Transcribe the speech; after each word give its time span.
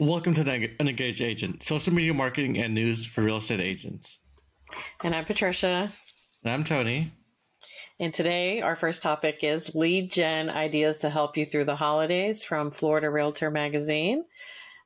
Welcome 0.00 0.34
to 0.34 0.40
an 0.40 0.88
Engaged 0.88 1.22
Agent, 1.22 1.62
social 1.62 1.92
media 1.92 2.12
marketing 2.12 2.58
and 2.58 2.74
news 2.74 3.06
for 3.06 3.22
real 3.22 3.36
estate 3.36 3.60
agents. 3.60 4.18
And 5.04 5.14
I'm 5.14 5.24
Patricia. 5.24 5.92
And 6.42 6.52
I'm 6.52 6.64
Tony. 6.64 7.12
And 8.00 8.12
today, 8.12 8.60
our 8.60 8.74
first 8.74 9.02
topic 9.02 9.44
is 9.44 9.72
lead 9.72 10.10
gen 10.10 10.50
ideas 10.50 10.98
to 10.98 11.10
help 11.10 11.36
you 11.36 11.46
through 11.46 11.66
the 11.66 11.76
holidays 11.76 12.42
from 12.42 12.72
Florida 12.72 13.08
Realtor 13.08 13.52
Magazine. 13.52 14.24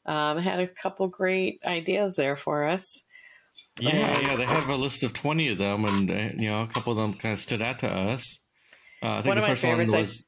Um, 0.04 0.36
had 0.36 0.60
a 0.60 0.68
couple 0.68 1.09
great 1.09 1.61
ideas 1.65 2.17
there 2.17 2.37
for 2.37 2.67
us. 2.67 3.03
Yeah, 3.81 4.21
yeah, 4.21 4.37
they 4.37 4.45
have 4.45 4.69
a 4.69 4.77
list 4.77 5.03
of 5.04 5.15
20 5.15 5.49
of 5.49 5.56
them, 5.56 5.87
and, 5.87 6.11
uh, 6.11 6.29
you 6.37 6.51
know, 6.51 6.61
a 6.61 6.67
couple 6.67 6.93
of 6.93 6.99
them 6.99 7.15
kind 7.15 7.33
of 7.33 7.40
stood 7.40 7.63
out 7.63 7.79
to 7.79 7.88
us. 7.90 8.40
Uh, 9.03 9.06
I 9.06 9.22
think 9.22 9.27
one 9.29 9.40
the 9.40 9.47
first 9.47 9.65
one 9.65 9.90
was. 9.90 10.22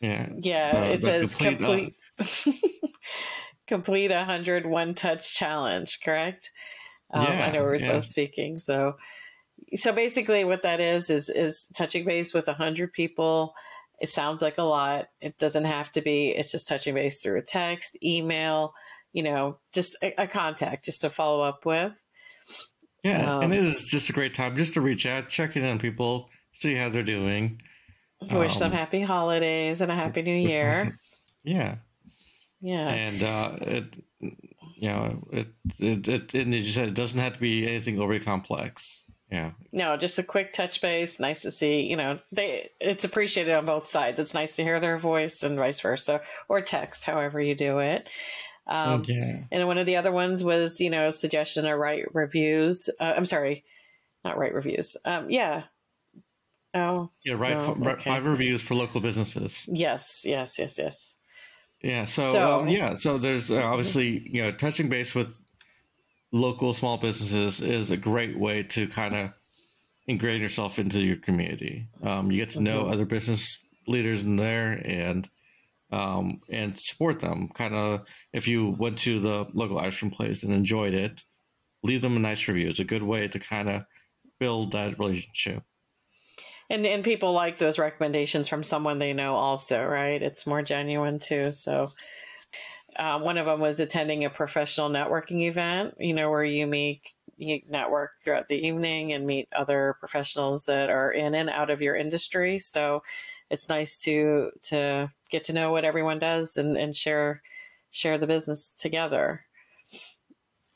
yeah, 0.00 0.26
yeah 0.40 0.72
uh, 0.74 0.84
it 0.86 1.04
says 1.04 1.36
complete. 1.36 1.94
complete 2.16 2.64
complete 3.68 4.10
a 4.10 4.24
hundred 4.24 4.66
one 4.66 4.94
touch 4.94 5.34
challenge, 5.34 6.00
correct? 6.04 6.50
Um, 7.12 7.24
yeah, 7.24 7.46
I 7.46 7.50
know 7.52 7.62
we're 7.62 7.76
yeah. 7.76 7.92
both 7.92 8.04
speaking. 8.04 8.58
So, 8.58 8.96
so 9.76 9.92
basically, 9.92 10.44
what 10.44 10.62
that 10.62 10.80
is 10.80 11.10
is 11.10 11.28
is 11.28 11.64
touching 11.74 12.04
base 12.04 12.34
with 12.34 12.48
a 12.48 12.54
hundred 12.54 12.92
people. 12.92 13.54
It 14.00 14.08
sounds 14.08 14.42
like 14.42 14.58
a 14.58 14.62
lot. 14.62 15.08
It 15.20 15.38
doesn't 15.38 15.64
have 15.64 15.92
to 15.92 16.00
be. 16.00 16.30
It's 16.30 16.50
just 16.50 16.68
touching 16.68 16.94
base 16.94 17.20
through 17.20 17.38
a 17.38 17.42
text, 17.42 17.96
email, 18.02 18.72
you 19.12 19.22
know, 19.22 19.58
just 19.72 19.96
a, 20.02 20.22
a 20.22 20.26
contact, 20.26 20.84
just 20.84 21.00
to 21.02 21.10
follow 21.10 21.42
up 21.42 21.64
with. 21.64 21.92
Yeah, 23.04 23.36
um, 23.36 23.44
and 23.44 23.54
it 23.54 23.64
is 23.64 23.84
just 23.84 24.10
a 24.10 24.12
great 24.12 24.34
time 24.34 24.56
just 24.56 24.74
to 24.74 24.80
reach 24.80 25.06
out, 25.06 25.28
check 25.28 25.56
in 25.56 25.64
on 25.64 25.78
people, 25.78 26.28
see 26.52 26.74
how 26.74 26.88
they're 26.88 27.02
doing. 27.02 27.60
Wish 28.20 28.54
um, 28.56 28.58
them 28.58 28.72
happy 28.72 29.00
holidays 29.00 29.80
and 29.80 29.90
a 29.92 29.94
happy 29.94 30.22
new 30.22 30.34
year. 30.34 30.90
Yeah. 31.44 31.76
Yeah. 32.60 32.88
And 32.88 33.22
uh, 33.22 33.56
it, 33.60 34.04
you 34.20 34.88
know, 34.88 35.28
it, 35.32 35.48
it, 35.78 36.08
it, 36.08 36.34
and 36.34 36.54
as 36.54 36.66
you 36.66 36.72
said 36.72 36.88
it 36.88 36.94
doesn't 36.94 37.18
have 37.18 37.34
to 37.34 37.40
be 37.40 37.68
anything 37.68 38.00
overly 38.00 38.20
complex. 38.20 39.04
Yeah. 39.30 39.52
No, 39.72 39.96
just 39.96 40.18
a 40.18 40.22
quick 40.22 40.54
touch 40.54 40.80
base. 40.80 41.20
Nice 41.20 41.42
to 41.42 41.52
see. 41.52 41.82
You 41.82 41.96
know, 41.96 42.18
they 42.32 42.70
it's 42.80 43.04
appreciated 43.04 43.54
on 43.54 43.66
both 43.66 43.86
sides. 43.86 44.18
It's 44.18 44.32
nice 44.32 44.56
to 44.56 44.62
hear 44.62 44.80
their 44.80 44.98
voice 44.98 45.42
and 45.42 45.58
vice 45.58 45.80
versa, 45.80 46.22
or 46.48 46.62
text, 46.62 47.04
however 47.04 47.40
you 47.40 47.54
do 47.54 47.78
it. 47.78 48.08
Um, 48.66 49.00
okay. 49.00 49.44
And 49.52 49.66
one 49.66 49.78
of 49.78 49.86
the 49.86 49.96
other 49.96 50.12
ones 50.12 50.42
was, 50.42 50.80
you 50.80 50.88
know, 50.88 51.10
suggestion 51.10 51.64
to 51.64 51.74
write 51.76 52.14
reviews. 52.14 52.88
Uh, 52.98 53.14
I'm 53.16 53.26
sorry, 53.26 53.64
not 54.24 54.38
write 54.38 54.54
reviews. 54.54 54.96
Um, 55.04 55.30
yeah. 55.30 55.64
Oh. 56.74 57.10
Yeah, 57.24 57.34
write, 57.34 57.56
oh, 57.56 57.76
f- 57.80 57.86
okay. 57.86 58.04
five 58.04 58.24
reviews 58.26 58.62
for 58.62 58.74
local 58.74 59.00
businesses. 59.00 59.66
Yes, 59.70 60.22
yes, 60.24 60.58
yes, 60.58 60.76
yes. 60.78 61.14
Yeah. 61.82 62.04
So, 62.06 62.32
so 62.32 62.60
um, 62.60 62.68
yeah. 62.68 62.94
So 62.94 63.18
there's 63.18 63.50
uh, 63.50 63.62
obviously 63.62 64.28
you 64.28 64.42
know 64.42 64.52
touching 64.52 64.88
base 64.88 65.14
with 65.14 65.44
local 66.32 66.74
small 66.74 66.98
businesses 66.98 67.60
is 67.60 67.90
a 67.90 67.96
great 67.96 68.38
way 68.38 68.62
to 68.62 68.86
kind 68.86 69.14
of 69.14 69.30
ingrain 70.06 70.40
yourself 70.40 70.78
into 70.78 70.98
your 70.98 71.16
community. 71.16 71.86
Um, 72.02 72.30
you 72.30 72.38
get 72.38 72.50
to 72.50 72.60
know 72.60 72.82
mm-hmm. 72.82 72.92
other 72.92 73.04
business 73.04 73.58
leaders 73.86 74.24
in 74.24 74.36
there 74.36 74.80
and 74.84 75.28
um, 75.90 76.40
and 76.50 76.76
support 76.76 77.20
them. 77.20 77.48
Kind 77.54 77.74
of 77.74 78.06
if 78.32 78.48
you 78.48 78.70
went 78.78 78.98
to 79.00 79.20
the 79.20 79.46
local 79.52 79.78
ice 79.78 79.98
cream 79.98 80.10
place 80.10 80.42
and 80.42 80.52
enjoyed 80.52 80.94
it, 80.94 81.22
leave 81.82 82.02
them 82.02 82.16
a 82.16 82.20
nice 82.20 82.46
review. 82.48 82.68
It's 82.68 82.80
a 82.80 82.84
good 82.84 83.02
way 83.02 83.28
to 83.28 83.38
kind 83.38 83.68
of 83.68 83.82
build 84.40 84.72
that 84.72 84.98
relationship 84.98 85.62
and 86.70 86.86
and 86.86 87.04
people 87.04 87.32
like 87.32 87.58
those 87.58 87.78
recommendations 87.78 88.48
from 88.48 88.62
someone 88.62 88.98
they 88.98 89.12
know 89.12 89.34
also 89.34 89.86
right? 89.86 90.22
It's 90.22 90.46
more 90.46 90.62
genuine 90.62 91.18
too. 91.18 91.52
So 91.52 91.92
um, 92.96 93.22
one 93.22 93.38
of 93.38 93.46
them 93.46 93.60
was 93.60 93.80
attending 93.80 94.24
a 94.24 94.30
professional 94.30 94.90
networking 94.90 95.42
event 95.42 95.94
you 96.00 96.14
know 96.14 96.30
where 96.30 96.44
you 96.44 96.66
meet 96.66 97.02
you 97.38 97.60
network 97.68 98.12
throughout 98.22 98.48
the 98.48 98.66
evening 98.66 99.12
and 99.12 99.26
meet 99.26 99.48
other 99.52 99.96
professionals 100.00 100.66
that 100.66 100.90
are 100.90 101.12
in 101.12 101.34
and 101.34 101.48
out 101.48 101.70
of 101.70 101.80
your 101.80 101.96
industry. 101.96 102.58
So 102.58 103.02
it's 103.50 103.68
nice 103.68 103.96
to 103.98 104.50
to 104.64 105.10
get 105.30 105.44
to 105.44 105.52
know 105.52 105.72
what 105.72 105.84
everyone 105.84 106.18
does 106.18 106.56
and, 106.56 106.76
and 106.76 106.94
share 106.94 107.42
share 107.90 108.18
the 108.18 108.26
business 108.26 108.74
together. 108.78 109.44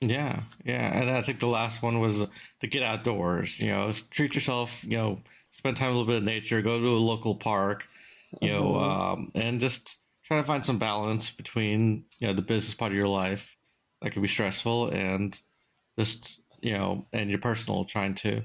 Yeah 0.01 0.41
yeah. 0.65 1.01
And 1.01 1.11
i 1.11 1.21
think 1.23 1.41
the 1.41 1.47
last 1.47 1.83
one 1.83 2.01
was 2.01 2.25
to 2.61 2.67
get 2.67 2.83
outdoors 2.83 3.61
you 3.61 3.71
know 3.71 3.93
treat 4.11 4.35
yourself 4.35 4.83
you 4.83 4.97
know 4.97 5.21
spend 5.63 5.77
time 5.77 5.91
a 5.91 5.93
little 5.93 6.07
bit 6.07 6.17
in 6.17 6.25
nature, 6.25 6.61
go 6.61 6.81
to 6.81 6.89
a 6.89 6.99
local 6.99 7.37
park, 7.37 7.87
you 8.41 8.49
know, 8.49 8.73
mm-hmm. 8.73 8.91
um, 8.91 9.33
and 9.37 9.61
just 9.61 9.99
try 10.25 10.39
to 10.39 10.43
find 10.43 10.67
some 10.67 10.77
balance 10.77 11.31
between 11.31 12.05
you 12.19 12.27
know 12.27 12.33
the 12.33 12.43
business 12.43 12.75
part 12.75 12.91
of 12.91 12.99
your 12.99 13.07
life 13.07 13.57
that 14.01 14.11
can 14.11 14.23
be 14.23 14.27
stressful 14.27 14.89
and 14.89 15.39
just 15.97 16.41
you 16.61 16.73
know 16.73 17.07
and 17.13 17.31
your 17.31 17.39
personal 17.39 17.85
trying 17.85 18.17
to 18.17 18.43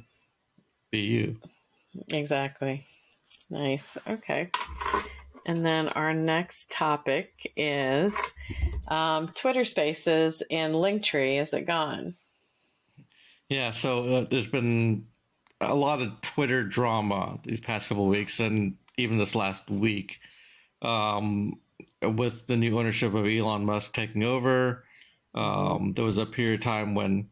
be 0.92 1.00
you. 1.00 1.38
Exactly. 2.10 2.86
Nice. 3.50 3.98
Okay. 4.08 4.52
And 5.48 5.66
then 5.66 5.88
our 5.88 6.14
next 6.14 6.70
topic 6.70 7.52
is 7.56 8.16
um, 8.90 9.30
Twitter 9.30 9.66
Spaces 9.66 10.44
and 10.52 10.76
Linktree. 10.76 11.42
Is 11.42 11.52
it 11.52 11.66
gone? 11.66 12.16
Yeah. 13.50 13.72
So 13.72 14.04
uh, 14.04 14.26
there's 14.30 14.46
been 14.46 15.08
a 15.62 15.76
lot 15.76 16.02
of 16.02 16.22
Twitter 16.22 16.64
drama 16.64 17.40
these 17.44 17.60
past 17.60 17.90
couple 17.90 18.08
weeks, 18.08 18.40
and 18.40 18.76
even 18.98 19.18
this 19.18 19.36
last 19.36 19.70
week, 19.70 20.20
um, 20.82 21.60
with 22.02 22.48
the 22.48 22.58
new 22.58 22.78
ownership 22.78 23.14
of 23.14 23.26
Elon 23.26 23.66
Musk 23.66 23.94
taking 23.94 24.24
over. 24.24 24.84
Um, 25.34 25.94
there 25.94 26.06
was 26.06 26.18
a 26.18 26.26
period 26.26 26.56
of 26.56 26.64
time 26.64 26.96
when 26.96 27.30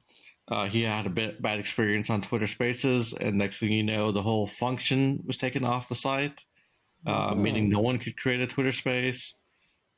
uh, 0.47 0.67
he 0.67 0.83
had 0.83 1.05
a 1.05 1.09
bit 1.09 1.41
bad 1.41 1.59
experience 1.59 2.09
on 2.09 2.21
Twitter 2.21 2.47
Spaces, 2.47 3.13
and 3.13 3.37
next 3.37 3.59
thing 3.59 3.71
you 3.71 3.83
know, 3.83 4.11
the 4.11 4.21
whole 4.21 4.45
function 4.45 5.23
was 5.25 5.37
taken 5.37 5.63
off 5.63 5.89
the 5.89 5.95
site, 5.95 6.45
uh, 7.05 7.31
mm-hmm. 7.31 7.41
meaning 7.41 7.69
no 7.69 7.79
one 7.79 7.97
could 7.97 8.17
create 8.17 8.41
a 8.41 8.47
Twitter 8.47 8.71
Space. 8.71 9.35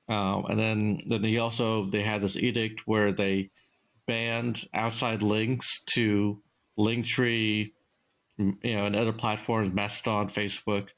Um, 0.09 0.45
and 0.45 0.57
then, 0.57 1.01
then 1.09 1.21
they 1.21 1.38
also 1.38 1.89
they 1.89 2.01
had 2.01 2.21
this 2.21 2.38
edict 2.38 2.83
where 2.85 3.11
they 3.11 3.49
banned 4.05 4.65
outside 4.73 5.21
links 5.21 5.81
to 5.88 6.41
Linktree, 6.79 7.71
you 8.38 8.75
know, 8.75 8.86
and 8.86 8.96
other 8.96 9.14
platforms, 9.14 9.74
Mastodon, 9.74 10.30
Facebook. 10.30 10.90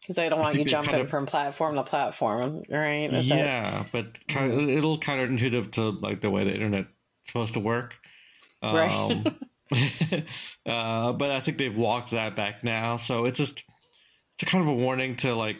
Because 0.00 0.16
they 0.16 0.28
don't 0.28 0.40
want 0.40 0.56
you 0.56 0.64
jumping 0.64 0.94
of, 0.96 1.08
from 1.08 1.26
platform 1.26 1.76
to 1.76 1.82
platform, 1.82 2.62
right? 2.68 3.10
Yeah, 3.10 3.86
but 3.90 4.26
kind 4.28 4.52
of, 4.52 4.68
it'll 4.68 4.98
counterintuitive 4.98 5.72
to 5.72 5.90
like 5.90 6.20
the 6.20 6.30
way 6.30 6.44
the 6.44 6.54
internet's 6.54 6.94
supposed 7.24 7.54
to 7.54 7.60
work. 7.60 7.94
Right. 8.62 8.92
Um, 8.92 9.24
uh, 10.66 11.12
but 11.12 11.30
I 11.30 11.40
think 11.40 11.56
they've 11.56 11.74
walked 11.74 12.10
that 12.10 12.36
back 12.36 12.62
now, 12.62 12.98
so 12.98 13.24
it's 13.24 13.38
just 13.38 13.64
it's 14.34 14.42
a 14.42 14.46
kind 14.46 14.62
of 14.62 14.68
a 14.68 14.74
warning 14.74 15.16
to 15.16 15.34
like 15.34 15.56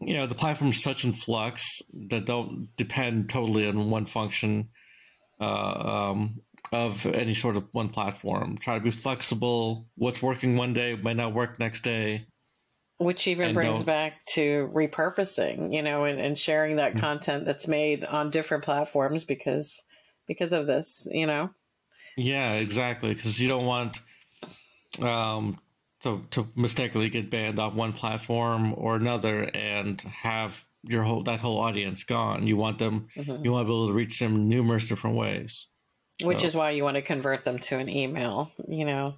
you 0.00 0.14
know 0.14 0.26
the 0.26 0.34
platform's 0.34 0.82
such 0.82 1.04
in 1.04 1.12
flux 1.12 1.82
that 2.10 2.26
don't 2.26 2.68
depend 2.76 3.28
totally 3.28 3.66
on 3.66 3.90
one 3.90 4.06
function 4.06 4.68
uh, 5.40 6.10
um, 6.10 6.40
of 6.72 7.06
any 7.06 7.34
sort 7.34 7.56
of 7.56 7.64
one 7.72 7.88
platform. 7.88 8.58
Try 8.58 8.74
to 8.74 8.84
be 8.84 8.90
flexible. 8.90 9.86
What's 9.96 10.22
working 10.22 10.56
one 10.56 10.72
day 10.72 10.96
might 10.96 11.16
not 11.16 11.34
work 11.34 11.58
next 11.58 11.82
day. 11.82 12.26
Which 12.98 13.28
even 13.28 13.52
brings 13.52 13.82
back 13.82 14.24
to 14.34 14.70
repurposing, 14.74 15.74
you 15.74 15.82
know, 15.82 16.04
and, 16.04 16.18
and 16.18 16.38
sharing 16.38 16.76
that 16.76 16.92
mm-hmm. 16.92 17.00
content 17.00 17.44
that's 17.44 17.68
made 17.68 18.04
on 18.04 18.30
different 18.30 18.64
platforms 18.64 19.24
because 19.24 19.82
because 20.26 20.52
of 20.52 20.66
this, 20.66 21.06
you 21.10 21.26
know. 21.26 21.50
Yeah, 22.16 22.54
exactly. 22.54 23.12
Because 23.12 23.38
you 23.38 23.50
don't 23.50 23.66
want 23.66 24.00
um, 25.00 25.58
to 26.00 26.24
to 26.30 26.48
mistakenly 26.56 27.10
get 27.10 27.30
banned 27.30 27.58
off 27.58 27.74
one 27.74 27.92
platform 27.92 28.74
or 28.76 28.96
another 28.96 29.50
and 29.54 30.00
have 30.00 30.64
your 30.82 31.02
whole 31.02 31.22
that 31.24 31.40
whole 31.40 31.58
audience 31.58 32.02
gone. 32.02 32.46
You 32.46 32.56
want 32.56 32.78
them. 32.78 33.08
Mm-hmm. 33.16 33.44
You 33.44 33.52
want 33.52 33.64
to 33.64 33.68
be 33.68 33.74
able 33.74 33.88
to 33.88 33.92
reach 33.92 34.18
them 34.18 34.48
numerous 34.48 34.88
different 34.88 35.16
ways. 35.16 35.66
Which 36.22 36.40
so. 36.40 36.46
is 36.46 36.54
why 36.54 36.70
you 36.70 36.82
want 36.82 36.96
to 36.96 37.02
convert 37.02 37.44
them 37.44 37.58
to 37.58 37.78
an 37.78 37.88
email, 37.88 38.50
you 38.68 38.84
know. 38.84 39.14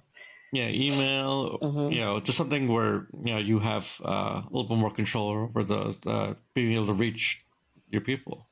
Yeah, 0.51 0.67
email, 0.67 1.59
mm-hmm. 1.59 1.91
you 1.93 2.03
know, 2.03 2.19
just 2.19 2.37
something 2.37 2.67
where, 2.67 3.07
you 3.23 3.33
know, 3.33 3.37
you 3.37 3.59
have 3.59 4.01
uh, 4.03 4.41
a 4.41 4.47
little 4.49 4.67
bit 4.67 4.77
more 4.77 4.89
control 4.89 5.29
over 5.29 5.63
the 5.63 5.95
uh, 6.07 6.33
being 6.55 6.73
able 6.73 6.87
to 6.87 6.93
reach 6.93 7.43
your 7.89 8.01
people. 8.01 8.47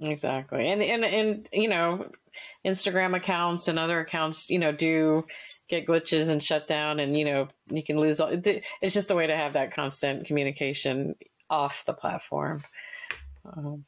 Exactly. 0.00 0.68
And 0.68 0.80
and 0.80 1.04
and 1.04 1.48
you 1.52 1.68
know, 1.68 2.10
Instagram 2.64 3.16
accounts 3.16 3.68
and 3.68 3.78
other 3.78 4.00
accounts, 4.00 4.48
you 4.48 4.58
know, 4.58 4.70
do 4.70 5.26
get 5.68 5.86
glitches 5.86 6.28
and 6.28 6.42
shut 6.42 6.66
down 6.66 7.00
and 7.00 7.18
you 7.18 7.24
know, 7.24 7.48
you 7.68 7.82
can 7.82 7.98
lose 7.98 8.20
all 8.20 8.30
it's 8.32 8.94
just 8.94 9.10
a 9.10 9.14
way 9.14 9.26
to 9.26 9.36
have 9.36 9.54
that 9.54 9.72
constant 9.72 10.26
communication 10.26 11.16
off 11.50 11.84
the 11.84 11.94
platform. 11.94 12.62
Um, 13.44 13.84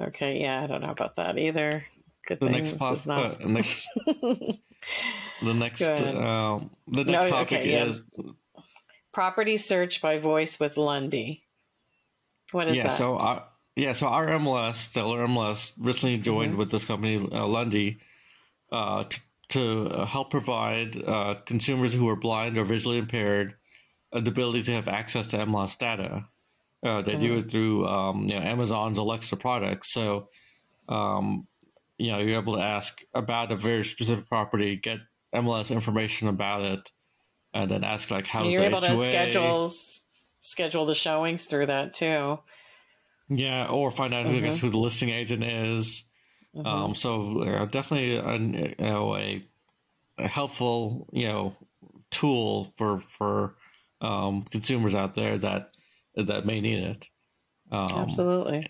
Okay, 0.00 0.40
yeah, 0.40 0.62
I 0.62 0.66
don't 0.66 0.82
know 0.82 0.90
about 0.90 1.16
that 1.16 1.38
either. 1.38 1.84
Good 2.26 2.40
the 2.40 2.50
next 2.50 2.78
pos- 2.78 3.06
not... 3.06 3.42
uh, 3.42 3.46
next 3.48 3.88
the 3.96 5.54
next 5.54 5.82
um, 5.82 6.70
the 6.86 7.04
next 7.04 7.24
no, 7.24 7.28
topic 7.28 7.60
okay, 7.60 7.82
is 7.82 8.02
yeah. 8.16 8.30
property 9.12 9.56
search 9.56 10.00
by 10.02 10.18
voice 10.18 10.60
with 10.60 10.76
Lundy. 10.76 11.44
What 12.52 12.68
is 12.68 12.76
yeah, 12.76 12.84
that? 12.84 12.92
so 12.92 13.18
I 13.18 13.42
yeah, 13.78 13.92
so 13.92 14.08
our 14.08 14.26
MLS, 14.26 14.74
Stellar 14.74 15.24
MLS, 15.28 15.72
recently 15.78 16.18
joined 16.18 16.50
Mm-hmm. 16.50 16.58
with 16.58 16.72
this 16.72 16.84
company, 16.84 17.16
uh, 17.30 17.46
Lundy, 17.46 17.98
uh, 18.72 19.04
to, 19.04 19.20
to 19.50 20.04
help 20.04 20.30
provide 20.30 21.00
uh, 21.06 21.36
consumers 21.46 21.94
who 21.94 22.08
are 22.08 22.16
blind 22.16 22.58
or 22.58 22.64
visually 22.64 22.98
impaired 22.98 23.54
uh, 24.12 24.18
the 24.18 24.32
ability 24.32 24.64
to 24.64 24.72
have 24.72 24.88
access 24.88 25.28
to 25.28 25.38
MLS 25.38 25.78
data. 25.78 26.26
Uh, 26.82 27.02
they 27.02 27.16
do 27.16 27.38
Mm-hmm. 27.38 27.38
it 27.38 27.50
through 27.50 27.86
um, 27.86 28.22
you 28.28 28.34
know 28.34 28.40
Amazon's 28.40 28.98
Alexa 28.98 29.36
products. 29.36 29.92
So, 29.92 30.28
um, 30.88 31.48
you 31.98 32.10
know, 32.12 32.18
you're 32.18 32.40
able 32.40 32.56
to 32.56 32.62
ask 32.62 33.00
about 33.14 33.50
a 33.52 33.56
very 33.56 33.84
specific 33.84 34.28
property, 34.28 34.76
get 34.76 35.00
MLS 35.34 35.70
information 35.70 36.28
about 36.28 36.62
it, 36.62 36.90
and 37.52 37.70
then 37.70 37.84
ask 37.84 38.10
like 38.10 38.26
how 38.26 38.50
You're 38.50 38.62
the 38.62 38.70
able 38.70 38.80
to 38.80 38.96
HOA? 38.96 39.08
schedule 39.08 39.72
schedule 40.40 40.86
the 40.86 40.94
showings 40.94 41.46
through 41.46 41.66
that 41.66 41.94
too. 41.94 42.38
Yeah, 43.28 43.66
or 43.68 43.90
find 43.90 44.14
out 44.14 44.26
who, 44.26 44.32
Mm-hmm. 44.40 44.56
who 44.56 44.70
the 44.70 44.78
listing 44.78 45.10
agent 45.10 45.44
is. 45.44 46.04
Um, 46.64 46.94
so 46.94 47.42
uh, 47.42 47.64
definitely 47.66 48.16
an, 48.16 48.54
you 48.54 48.74
know, 48.78 49.16
a, 49.16 49.42
a 50.18 50.28
helpful 50.28 51.08
you 51.12 51.28
know 51.28 51.56
tool 52.10 52.72
for 52.76 53.00
for 53.00 53.56
um, 54.00 54.42
consumers 54.44 54.94
out 54.94 55.14
there 55.14 55.38
that 55.38 55.70
that 56.26 56.46
may 56.46 56.60
need 56.60 56.78
it. 56.78 57.06
Um, 57.70 57.90
Absolutely. 57.90 58.66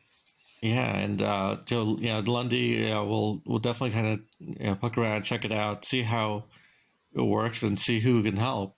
Yeah, 0.61 0.97
and 0.97 1.23
uh, 1.23 1.59
you 1.69 1.97
know, 2.01 2.21
Lundy, 2.21 2.85
yeah, 2.87 3.01
we'll 3.01 3.41
we'll 3.47 3.61
definitely 3.61 3.91
kind 3.91 4.07
of 4.09 4.21
you 4.41 4.67
know, 4.67 4.75
poke 4.75 4.99
around, 4.99 5.23
check 5.23 5.45
it 5.45 5.53
out, 5.53 5.85
see 5.85 6.03
how 6.03 6.45
it 7.15 7.23
works, 7.23 7.63
and 7.63 7.79
see 7.79 8.01
who 8.01 8.23
can 8.23 8.37
help. 8.37 8.77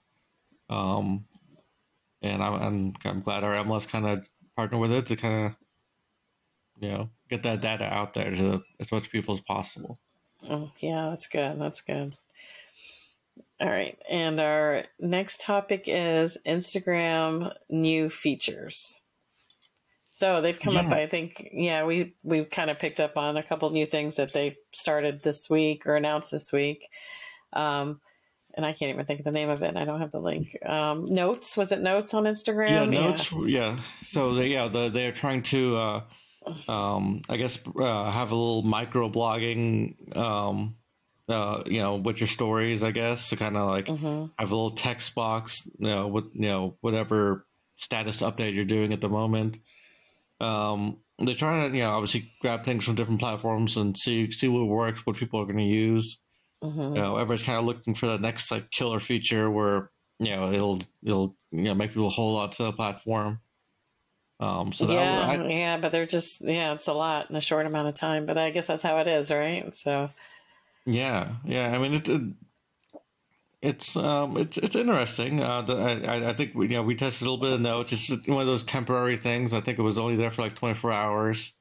Um, 0.69 1.25
and 2.21 2.43
I'm 2.43 2.55
I'm, 2.55 2.95
I'm 3.05 3.21
glad 3.23 3.45
our 3.45 3.55
MLS 3.65 3.89
kind 3.89 4.07
of 4.07 4.29
partner 4.57 4.77
with 4.77 4.93
it 4.93 5.07
to 5.07 5.17
kind 5.17 5.47
of 5.47 5.57
you 6.83 6.89
know 6.91 7.11
get 7.31 7.43
that 7.45 7.63
data 7.63 7.85
out 7.85 8.13
there 8.13 8.31
to 8.31 8.63
as 8.79 8.93
much 8.93 9.11
people 9.11 9.35
as 9.35 9.41
possible. 9.41 9.99
Oh, 10.49 10.71
yeah, 10.79 11.09
that's 11.11 11.27
good. 11.29 11.61
That's 11.61 11.81
good. 11.81 12.15
All 13.61 13.69
right. 13.69 13.99
And 14.09 14.41
our 14.41 14.85
next 14.99 15.43
topic 15.43 15.85
is 15.87 16.39
Instagram 16.47 17.53
new 17.69 18.09
features. 18.09 19.01
So 20.12 20.41
they've 20.41 20.59
come 20.59 20.77
up, 20.77 20.87
I 20.87 21.07
think, 21.07 21.51
yeah, 21.53 21.85
we 21.85 22.15
we've 22.25 22.51
kind 22.51 22.71
of 22.71 22.79
picked 22.79 23.01
up 23.01 23.17
on 23.17 23.37
a 23.37 23.43
couple 23.43 23.71
new 23.71 23.87
things 23.87 24.17
that 24.17 24.33
they 24.33 24.57
started 24.73 25.23
this 25.23 25.49
week 25.49 25.87
or 25.87 25.97
announced 25.97 26.31
this 26.31 26.53
week. 26.53 26.89
Um, 27.53 28.01
and 28.55 28.67
I 28.67 28.73
can't 28.73 28.91
even 28.91 29.07
think 29.07 29.21
of 29.21 29.25
the 29.25 29.31
name 29.31 29.49
of 29.49 29.62
it. 29.62 29.77
I 29.77 29.85
don't 29.85 30.01
have 30.01 30.11
the 30.11 30.21
link. 30.21 30.57
Um, 30.67 31.07
notes 31.07 31.57
was 31.57 31.71
it 31.73 31.81
notes 31.81 32.12
on 32.15 32.25
Instagram? 32.25 32.93
yeah, 32.93 33.01
notes. 33.01 33.33
Yeah. 33.47 33.79
So 34.07 34.35
they, 34.35 34.49
yeah, 34.49 34.69
the, 34.69 34.89
they're 34.89 35.12
trying 35.12 35.43
to, 35.45 35.77
uh, 35.77 36.01
um, 36.69 37.23
I 37.29 37.37
guess, 37.37 37.59
uh, 37.79 38.11
have 38.11 38.33
a 38.33 38.35
little 38.35 38.62
micro 38.62 39.09
blogging, 39.09 40.17
um, 40.17 40.77
uh, 41.31 41.62
you 41.67 41.79
know, 41.79 41.97
with 41.97 42.21
your 42.21 42.29
stories. 42.29 42.82
I 42.82 42.91
guess 42.91 43.31
to 43.31 43.37
kind 43.37 43.56
of 43.56 43.69
like 43.69 43.87
Mhm. 43.87 44.31
have 44.38 44.50
a 44.50 44.55
little 44.55 44.71
text 44.71 45.15
box, 45.15 45.62
you 45.79 45.88
know, 45.88 46.09
with 46.09 46.27
you 46.35 46.49
know 46.49 46.77
whatever 46.81 47.47
status 47.77 48.21
update 48.21 48.55
you're 48.55 48.65
doing 48.65 48.93
at 48.93 49.00
the 49.00 49.09
moment. 49.09 49.59
Um, 50.41 50.99
they're 51.19 51.35
trying 51.35 51.71
to, 51.71 51.77
you 51.77 51.82
know, 51.82 51.91
obviously 51.91 52.31
grab 52.41 52.65
things 52.65 52.85
from 52.85 52.94
different 52.94 53.21
platforms 53.21 53.77
and 53.77 53.97
see 53.97 54.31
see 54.31 54.49
what 54.49 54.67
works, 54.67 55.05
what 55.06 55.17
people 55.17 55.41
are 55.41 55.44
going 55.44 55.59
to 55.59 55.62
use. 55.65 56.19
Mhm. 56.65 56.97
You 56.97 57.03
know, 57.03 57.17
everybody's 57.17 57.43
kind 57.44 57.59
of 57.59 57.65
looking 57.65 57.94
for 57.94 58.06
that 58.06 58.21
next 58.21 58.50
like 58.50 58.71
killer 58.71 59.00
feature 59.00 59.50
where 59.50 59.91
you 60.19 60.35
know 60.37 60.50
it'll 60.53 60.83
it'll 61.03 61.37
you 61.50 61.62
know 61.65 61.75
make 61.75 61.91
people 61.91 62.11
hold 62.11 62.41
on 62.41 62.50
to 62.50 62.62
the 62.65 62.73
platform. 62.73 63.41
Um, 64.41 64.73
so 64.73 64.87
that 64.87 64.94
yeah, 64.94 65.29
I, 65.29 65.49
yeah, 65.49 65.76
but 65.76 65.93
they're 65.93 66.06
just 66.06 66.41
yeah, 66.41 66.73
it's 66.73 66.87
a 66.87 66.94
lot 66.94 67.29
in 67.29 67.37
a 67.37 67.43
short 67.43 67.67
amount 67.67 67.88
of 67.88 67.94
time. 67.94 68.25
But 68.25 68.38
I 68.38 68.50
guess 68.50 68.67
that's 68.67 68.83
how 68.83 68.97
it 68.99 69.06
is, 69.06 69.31
right? 69.31 69.76
So 69.76 70.09
yeah, 70.87 71.32
yeah. 71.44 71.71
I 71.75 71.79
mean, 71.79 71.94
it, 71.94 72.09
it 72.09 72.23
it's 73.62 73.94
um 73.97 74.37
it's 74.37 74.56
it's 74.56 74.75
interesting. 74.77 75.41
Uh, 75.43 75.62
the, 75.62 75.75
I 75.77 76.31
I 76.31 76.32
think 76.32 76.55
we, 76.55 76.67
you 76.69 76.73
know 76.75 76.82
we 76.82 76.94
tested 76.94 77.27
a 77.27 77.31
little 77.31 77.43
bit 77.44 77.53
of 77.53 77.61
notes. 77.61 77.93
It's 77.93 78.06
just 78.06 78.29
one 78.29 78.41
of 78.41 78.47
those 78.47 78.65
temporary 78.65 79.17
things. 79.17 79.53
I 79.53 79.61
think 79.61 79.79
it 79.79 79.82
was 79.82 79.99
only 79.99 80.17
there 80.17 80.31
for 80.31 80.43
like 80.43 80.55
24 80.55 80.93
hours. 80.93 81.53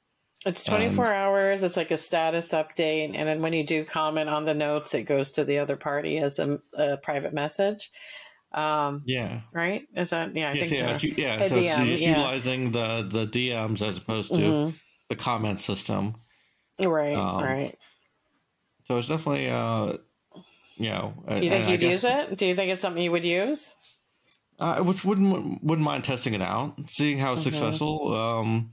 it's 0.46 0.64
24 0.64 1.06
And- 1.06 1.14
hours. 1.14 1.64
It's 1.64 1.76
like 1.76 1.92
a 1.92 1.98
status 1.98 2.50
update, 2.50 3.12
and 3.16 3.28
then 3.28 3.42
when 3.42 3.52
you 3.54 3.66
do 3.66 3.84
comment 3.84 4.30
on 4.30 4.46
the 4.46 4.54
notes, 4.54 4.94
it 4.94 5.04
goes 5.04 5.34
to 5.34 5.44
the 5.44 5.58
other 5.60 5.76
party 5.76 6.18
as 6.20 6.40
a, 6.40 6.60
a 6.74 6.98
private 6.98 7.34
message. 7.34 7.90
Um, 8.54 9.04
Yeah. 9.06 9.42
right? 9.54 9.84
Is 9.96 10.10
that 10.12 10.34
yeah? 10.36 10.50
I 10.52 10.54
Yes, 10.54 10.70
think 10.70 10.82
yeah, 10.82 10.98
so. 10.98 11.08
yeah. 11.08 11.44
So 11.44 11.56
it's 11.58 11.74
DM, 11.74 11.86
just 11.88 12.02
yeah. 12.02 12.10
utilizing 12.10 12.72
the 12.72 13.04
the 13.04 13.28
DMs 13.28 13.82
as 13.86 13.98
opposed 13.98 14.30
to 14.30 14.38
Mhm. 14.40 14.74
the 15.10 15.16
comment 15.18 15.60
system. 15.60 16.16
Right, 16.80 17.14
um, 17.14 17.44
right. 17.44 17.76
So 18.90 18.98
it's 18.98 19.08
definitely 19.08 19.48
uh, 19.50 19.98
you 20.78 20.90
know. 20.90 21.14
Do 21.28 21.36
you 21.36 21.50
think 21.50 21.70
you'd 21.70 21.82
use 21.84 22.04
it? 22.04 22.38
Do 22.38 22.48
you 22.48 22.56
think 22.56 22.72
it's 22.72 22.82
something 22.82 23.04
you 23.04 23.12
would 23.12 23.24
use? 23.26 23.76
Uh, 24.58 24.82
which 24.84 25.06
wouldn't 25.06 25.64
wouldn't 25.64 25.86
mind 25.86 26.04
testing 26.04 26.34
it 26.34 26.42
out, 26.42 26.74
seeing 26.88 27.20
how 27.20 27.34
it's 27.34 27.44
Mm-hmm. 27.44 27.52
successful. 27.54 28.16
Um, 28.16 28.72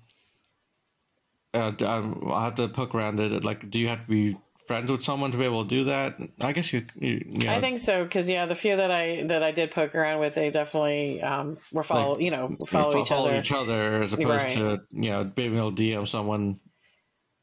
uh, 1.52 1.72
I'll 1.80 2.40
have 2.40 2.54
to 2.56 2.68
poke 2.68 2.94
around 2.94 3.20
it. 3.20 3.44
Like, 3.44 3.70
do 3.70 3.78
you 3.78 3.88
have 3.88 4.02
to 4.04 4.08
be 4.08 4.36
friends 4.66 4.90
with 4.90 5.02
someone 5.02 5.30
to 5.32 5.38
be 5.38 5.44
able 5.44 5.64
to 5.64 5.68
do 5.68 5.84
that? 5.84 6.16
I 6.40 6.52
guess 6.52 6.72
you. 6.72 6.84
you, 6.96 7.22
you 7.28 7.46
know, 7.46 7.52
I 7.54 7.60
think 7.60 7.78
so 7.78 8.02
because 8.04 8.26
yeah, 8.28 8.46
the 8.46 8.54
few 8.56 8.74
that 8.76 8.90
I 8.90 9.22
that 9.24 9.42
I 9.42 9.52
did 9.52 9.70
poke 9.70 9.94
around 9.94 10.20
with, 10.20 10.34
they 10.34 10.50
definitely 10.50 11.20
um, 11.22 11.58
were 11.72 11.82
follow 11.84 12.14
Like, 12.14 12.22
you 12.22 12.30
know 12.30 12.48
you 12.58 12.66
follow 12.66 12.92
fo- 12.92 13.02
each 13.02 13.12
other. 13.12 13.36
each 13.36 13.52
other 13.52 14.02
as 14.02 14.12
opposed 14.14 14.44
Right. 14.44 14.54
to 14.54 14.80
you 14.92 15.10
know 15.10 15.24
being 15.24 15.54
able 15.56 15.72
to 15.74 15.82
DM 15.82 16.08
someone 16.08 16.58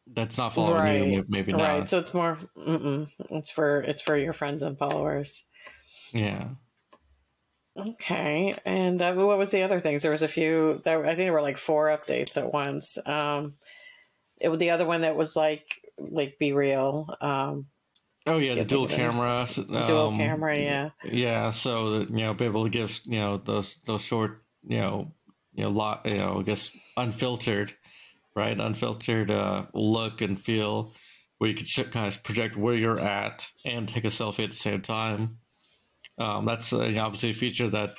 that's 0.07 0.37
not 0.37 0.53
following 0.53 1.13
you, 1.13 1.25
maybe 1.27 1.51
not. 1.53 1.61
right. 1.61 1.89
So 1.89 1.99
it's 1.99 2.13
more. 2.13 2.37
It's 2.57 3.51
for 3.51 3.81
it's 3.81 4.01
for 4.01 4.17
your 4.17 4.33
friends 4.33 4.63
and 4.63 4.77
followers. 4.77 5.43
Yeah. 6.11 6.49
Okay, 7.75 8.55
and 8.65 9.01
uh, 9.01 9.13
what 9.15 9.39
was 9.39 9.49
the 9.49 9.63
other 9.63 9.79
things? 9.79 10.03
There 10.03 10.11
was 10.11 10.21
a 10.21 10.27
few. 10.27 10.79
There, 10.85 11.03
I 11.03 11.07
think 11.15 11.19
there 11.19 11.33
were 11.33 11.41
like 11.41 11.57
four 11.57 11.87
updates 11.87 12.37
at 12.37 12.53
once. 12.53 12.99
Um, 13.03 13.55
it 14.39 14.49
was 14.49 14.59
the 14.59 14.69
other 14.69 14.85
one 14.85 15.01
that 15.01 15.15
was 15.15 15.35
like 15.35 15.65
like 15.97 16.37
be 16.39 16.53
real. 16.53 17.15
Um, 17.19 17.67
Oh 18.27 18.37
yeah, 18.37 18.53
the 18.55 18.63
dual 18.63 18.87
think 18.87 18.99
of 18.99 18.99
it. 18.99 19.01
camera. 19.11 19.41
s- 19.41 19.55
dual 19.55 20.07
um, 20.07 20.19
camera, 20.19 20.57
yeah. 20.57 20.89
Yeah, 21.03 21.49
so 21.51 21.99
that 21.99 22.09
you 22.11 22.17
know, 22.17 22.33
be 22.35 22.45
able 22.45 22.63
to 22.63 22.69
give 22.69 22.99
you 23.05 23.17
know 23.19 23.37
those 23.37 23.79
those 23.87 24.01
short 24.01 24.43
you 24.67 24.77
know 24.77 25.11
you 25.55 25.63
know 25.63 25.69
lot 25.71 26.05
you 26.05 26.17
know 26.17 26.39
I 26.41 26.43
guess 26.43 26.69
unfiltered, 26.95 27.73
right? 28.35 28.59
Unfiltered 28.59 29.31
uh, 29.31 29.65
look 29.73 30.21
and 30.21 30.39
feel, 30.39 30.93
where 31.37 31.49
you 31.49 31.55
can 31.55 31.65
kind 31.91 32.07
of 32.07 32.23
project 32.23 32.55
where 32.55 32.75
you're 32.75 32.99
at 32.99 33.49
and 33.65 33.87
take 33.87 34.05
a 34.05 34.09
selfie 34.09 34.43
at 34.43 34.51
the 34.51 34.55
same 34.55 34.81
time. 34.81 35.37
Um, 36.17 36.45
that's 36.45 36.71
uh, 36.73 36.93
obviously 36.99 37.31
a 37.31 37.33
feature 37.33 37.67
that 37.69 37.95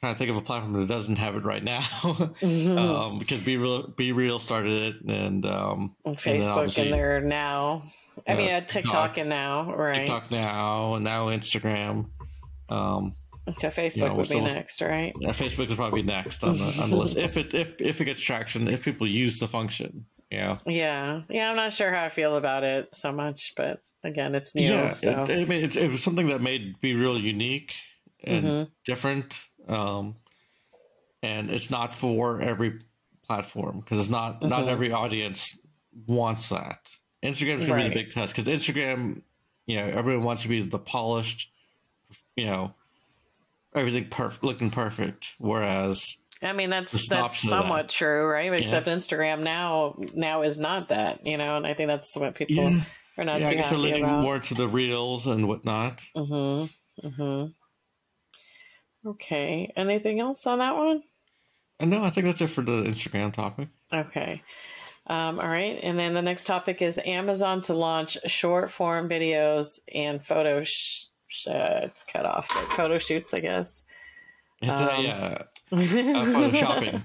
trying 0.00 0.14
to 0.14 0.18
think 0.18 0.30
of 0.30 0.36
a 0.36 0.40
platform 0.42 0.74
that 0.74 0.86
doesn't 0.86 1.16
have 1.16 1.34
it 1.36 1.44
right 1.44 1.64
now. 1.64 1.80
Mhm. 2.40 2.78
um, 2.78 3.18
because 3.18 3.40
Be 3.42 3.56
Real, 3.56 3.88
Be 3.88 4.12
Real 4.12 4.38
started 4.38 4.94
it, 4.94 5.02
and 5.08 5.44
um, 5.46 5.96
And 6.04 6.14
and 6.14 6.18
Facebook 6.18 6.48
obviously 6.50 6.84
in 6.86 6.90
there 6.92 7.20
now. 7.20 7.82
I 8.26 8.34
mean, 8.34 8.50
uh, 8.50 8.60
TikTok, 8.60 8.72
TikTok. 8.72 9.18
and 9.18 9.28
now, 9.28 9.74
right? 9.74 9.96
TikTok 9.98 10.30
now, 10.30 10.94
and 10.94 11.04
now 11.04 11.28
Instagram. 11.28 12.10
Um, 12.68 13.14
So 13.58 13.68
Facebook 13.68 13.96
Yeah, 13.96 14.12
would 14.12 14.28
be 14.28 14.40
next, 14.40 14.80
right? 14.82 15.12
Yeah, 15.20 15.30
Facebook 15.30 15.68
is 15.70 15.74
probably 15.76 16.02
next 16.02 16.44
on 16.44 16.58
the, 16.58 16.78
on 16.82 16.90
the 16.90 16.96
list 16.96 17.16
if 17.16 17.36
it 17.36 17.54
if 17.54 17.80
if 17.80 18.00
it 18.00 18.04
gets 18.04 18.22
traction 18.22 18.68
if 18.68 18.84
people 18.84 19.06
use 19.08 19.38
the 19.40 19.48
function. 19.48 20.06
Yeah, 20.30 20.58
Yeah, 20.66 21.22
yeah. 21.30 21.48
I'm 21.50 21.56
not 21.56 21.72
sure 21.72 21.92
how 21.92 22.04
I 22.04 22.10
feel 22.10 22.36
about 22.36 22.62
it 22.62 22.88
so 22.94 23.10
much, 23.12 23.54
but 23.56 23.82
again, 24.04 24.34
it's 24.34 24.54
new. 24.54 24.64
yeah. 24.68 24.92
so 24.92 25.24
It, 25.24 25.30
I 25.30 25.44
mean, 25.46 25.64
it's, 25.64 25.76
it 25.76 25.88
was 25.90 26.02
something 26.02 26.26
that 26.28 26.42
made 26.42 26.78
be 26.80 26.94
real 26.94 27.18
unique 27.18 27.74
and 28.22 28.44
Mhm. 28.44 28.70
different. 28.84 29.42
Um, 29.66 30.16
and 31.22 31.50
it's 31.50 31.70
not 31.70 31.92
for 31.92 32.40
every 32.42 32.80
platform 33.26 33.80
because 33.80 33.98
it's 33.98 34.08
not 34.10 34.42
not 34.42 34.64
Mhm. 34.64 34.68
every 34.68 34.92
audience 34.92 35.58
wants 36.06 36.50
that. 36.50 36.90
Instagram's 37.22 37.66
gonna 37.66 37.82
be 37.82 37.88
the 37.88 37.94
big 37.94 38.10
test 38.10 38.34
because 38.36 38.52
Instagram, 38.52 39.22
you 39.66 39.76
know, 39.76 39.86
everyone 39.86 40.24
wants 40.24 40.42
to 40.42 40.48
be 40.48 40.62
the 40.62 40.78
polished, 40.78 41.50
you 42.36 42.44
know, 42.46 42.74
everything 43.74 44.08
perfect, 44.08 44.44
looking 44.44 44.70
perfect. 44.70 45.34
Whereas 45.38 46.16
I 46.42 46.52
mean, 46.52 46.70
that's 46.70 47.08
that's 47.08 47.40
to 47.40 47.46
that. 47.46 47.50
somewhat 47.50 47.88
true, 47.88 48.26
right? 48.26 48.52
Except 48.52 48.86
Instagram 48.86 49.40
now 49.40 49.96
now 50.14 50.42
is 50.42 50.60
not 50.60 50.88
that, 50.90 51.26
you 51.26 51.36
know, 51.36 51.56
and 51.56 51.66
I 51.66 51.74
think 51.74 51.88
that's 51.88 52.14
what 52.16 52.34
people 52.34 52.56
Yeah. 52.56 52.80
are 53.16 53.24
not 53.24 53.40
yeah, 53.40 53.48
I 53.48 53.50
too 53.50 53.56
guess 53.56 53.70
they're 53.70 53.78
leaning 53.78 54.04
about. 54.04 54.22
more 54.22 54.38
to 54.38 54.54
the 54.54 54.68
reels 54.68 55.26
and 55.26 55.48
whatnot. 55.48 56.02
Mm-hmm. 56.16 57.06
Mm-hmm. 57.08 59.08
Okay. 59.08 59.72
Anything 59.76 60.20
else 60.20 60.46
on 60.46 60.58
that 60.58 60.76
one? 60.76 61.02
And 61.80 61.90
no, 61.90 62.02
I 62.02 62.10
think 62.10 62.26
that's 62.26 62.40
it 62.40 62.48
for 62.48 62.62
the 62.62 62.84
Instagram 62.84 63.32
topic. 63.32 63.68
Okay. 63.92 64.42
Um, 65.06 65.40
all 65.40 65.48
right. 65.48 65.78
And 65.82 65.98
then 65.98 66.14
the 66.14 66.22
next 66.22 66.44
topic 66.44 66.82
is 66.82 67.00
Amazon 67.04 67.62
to 67.62 67.74
launch 67.74 68.18
short 68.26 68.70
form 68.70 69.08
videos 69.08 69.78
and 69.92 70.24
photo 70.24 70.64
sh- 70.64 71.06
uh, 71.46 71.80
it's 71.84 72.04
cut 72.04 72.24
off, 72.26 72.48
like 72.54 72.68
photo 72.76 72.98
shoots, 72.98 73.34
I 73.34 73.40
guess. 73.40 73.84
Uh, 74.62 74.72
Um, 74.72 75.04
yeah, 75.04 75.38
uh, 75.72 75.76
photoshopping. 75.76 77.02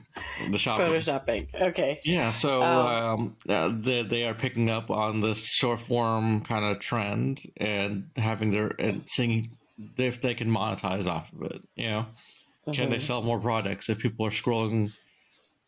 The 0.51 0.57
shopping. 0.57 0.87
Photoshopping. 0.87 1.47
Okay. 1.69 1.99
Yeah, 2.03 2.31
so 2.31 2.63
um, 2.63 3.35
uh, 3.47 3.71
they, 3.77 4.03
they 4.03 4.25
are 4.25 4.33
picking 4.33 4.69
up 4.69 4.89
on 4.89 5.21
this 5.21 5.45
short 5.53 5.79
form 5.79 6.41
kind 6.41 6.65
of 6.65 6.79
trend 6.79 7.41
and 7.57 8.09
having 8.15 8.51
their 8.51 8.71
and 8.79 9.03
seeing 9.07 9.51
if 9.97 10.21
they 10.21 10.33
can 10.33 10.49
monetize 10.49 11.07
off 11.07 11.31
of 11.33 11.43
it. 11.51 11.61
You 11.75 11.87
know, 11.89 12.05
can 12.73 12.89
they 12.89 12.99
sell 12.99 13.21
more 13.21 13.39
products 13.39 13.89
if 13.89 13.99
people 13.99 14.25
are 14.25 14.31
scrolling 14.31 14.91